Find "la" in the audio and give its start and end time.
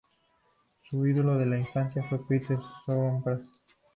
1.45-1.59